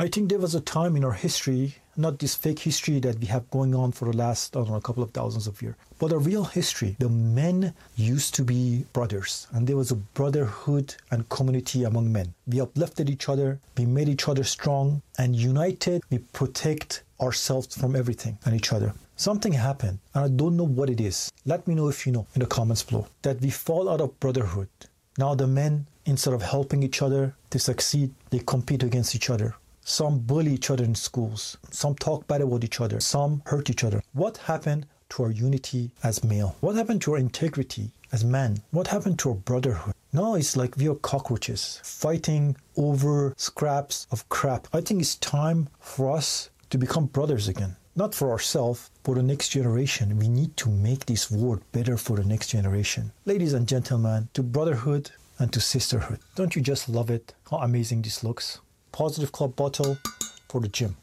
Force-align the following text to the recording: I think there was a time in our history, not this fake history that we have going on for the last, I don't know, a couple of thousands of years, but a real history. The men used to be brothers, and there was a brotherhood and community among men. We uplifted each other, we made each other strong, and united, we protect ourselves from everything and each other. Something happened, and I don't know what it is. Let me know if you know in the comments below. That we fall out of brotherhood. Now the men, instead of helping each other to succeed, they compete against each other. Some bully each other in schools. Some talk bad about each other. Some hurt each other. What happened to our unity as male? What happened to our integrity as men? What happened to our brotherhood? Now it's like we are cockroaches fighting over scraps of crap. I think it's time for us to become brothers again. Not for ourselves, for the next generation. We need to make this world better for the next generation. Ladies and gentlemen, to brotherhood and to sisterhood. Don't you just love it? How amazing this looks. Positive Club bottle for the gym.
I 0.00 0.06
think 0.06 0.28
there 0.28 0.38
was 0.38 0.54
a 0.54 0.60
time 0.60 0.94
in 0.94 1.04
our 1.04 1.12
history, 1.12 1.74
not 1.96 2.20
this 2.20 2.36
fake 2.36 2.60
history 2.60 3.00
that 3.00 3.18
we 3.18 3.26
have 3.26 3.50
going 3.50 3.74
on 3.74 3.90
for 3.90 4.04
the 4.04 4.16
last, 4.16 4.54
I 4.54 4.60
don't 4.60 4.70
know, 4.70 4.76
a 4.76 4.80
couple 4.80 5.02
of 5.02 5.10
thousands 5.10 5.48
of 5.48 5.60
years, 5.60 5.74
but 5.98 6.12
a 6.12 6.18
real 6.18 6.44
history. 6.44 6.94
The 7.00 7.08
men 7.08 7.74
used 7.96 8.32
to 8.36 8.44
be 8.44 8.84
brothers, 8.92 9.48
and 9.50 9.66
there 9.66 9.76
was 9.76 9.90
a 9.90 9.96
brotherhood 9.96 10.94
and 11.10 11.28
community 11.30 11.82
among 11.82 12.12
men. 12.12 12.32
We 12.46 12.60
uplifted 12.60 13.10
each 13.10 13.28
other, 13.28 13.58
we 13.76 13.86
made 13.86 14.08
each 14.08 14.28
other 14.28 14.44
strong, 14.44 15.02
and 15.18 15.34
united, 15.34 16.04
we 16.10 16.18
protect 16.18 17.02
ourselves 17.20 17.74
from 17.76 17.96
everything 17.96 18.38
and 18.44 18.54
each 18.54 18.72
other. 18.72 18.94
Something 19.16 19.54
happened, 19.54 19.98
and 20.14 20.24
I 20.26 20.28
don't 20.28 20.56
know 20.56 20.62
what 20.78 20.90
it 20.90 21.00
is. 21.00 21.32
Let 21.44 21.66
me 21.66 21.74
know 21.74 21.88
if 21.88 22.06
you 22.06 22.12
know 22.12 22.28
in 22.36 22.40
the 22.40 22.46
comments 22.46 22.84
below. 22.84 23.08
That 23.22 23.40
we 23.40 23.50
fall 23.50 23.88
out 23.88 24.00
of 24.00 24.20
brotherhood. 24.20 24.68
Now 25.18 25.34
the 25.34 25.48
men, 25.48 25.88
instead 26.06 26.34
of 26.34 26.42
helping 26.42 26.84
each 26.84 27.02
other 27.02 27.34
to 27.50 27.58
succeed, 27.58 28.14
they 28.30 28.38
compete 28.38 28.84
against 28.84 29.16
each 29.16 29.28
other. 29.28 29.56
Some 29.88 30.18
bully 30.18 30.52
each 30.52 30.68
other 30.68 30.84
in 30.84 30.94
schools. 30.94 31.56
Some 31.70 31.94
talk 31.94 32.26
bad 32.26 32.42
about 32.42 32.62
each 32.62 32.78
other. 32.78 33.00
Some 33.00 33.40
hurt 33.46 33.70
each 33.70 33.82
other. 33.82 34.02
What 34.12 34.36
happened 34.36 34.86
to 35.08 35.22
our 35.22 35.30
unity 35.30 35.90
as 36.02 36.22
male? 36.22 36.56
What 36.60 36.76
happened 36.76 37.00
to 37.02 37.12
our 37.12 37.18
integrity 37.18 37.92
as 38.12 38.22
men? 38.22 38.58
What 38.70 38.88
happened 38.88 39.18
to 39.20 39.30
our 39.30 39.34
brotherhood? 39.34 39.94
Now 40.12 40.34
it's 40.34 40.58
like 40.58 40.76
we 40.76 40.90
are 40.90 40.94
cockroaches 40.94 41.80
fighting 41.82 42.54
over 42.76 43.32
scraps 43.38 44.06
of 44.10 44.28
crap. 44.28 44.68
I 44.74 44.82
think 44.82 45.00
it's 45.00 45.16
time 45.16 45.70
for 45.80 46.14
us 46.14 46.50
to 46.68 46.76
become 46.76 47.06
brothers 47.06 47.48
again. 47.48 47.76
Not 47.96 48.14
for 48.14 48.30
ourselves, 48.30 48.90
for 49.04 49.14
the 49.14 49.22
next 49.22 49.48
generation. 49.48 50.18
We 50.18 50.28
need 50.28 50.54
to 50.58 50.68
make 50.68 51.06
this 51.06 51.30
world 51.30 51.62
better 51.72 51.96
for 51.96 52.18
the 52.18 52.24
next 52.24 52.48
generation. 52.48 53.12
Ladies 53.24 53.54
and 53.54 53.66
gentlemen, 53.66 54.28
to 54.34 54.42
brotherhood 54.42 55.12
and 55.38 55.50
to 55.54 55.60
sisterhood. 55.60 56.20
Don't 56.34 56.54
you 56.54 56.60
just 56.60 56.90
love 56.90 57.08
it? 57.08 57.32
How 57.50 57.56
amazing 57.58 58.02
this 58.02 58.22
looks. 58.22 58.60
Positive 58.92 59.32
Club 59.32 59.56
bottle 59.56 59.98
for 60.48 60.60
the 60.60 60.68
gym. 60.68 60.96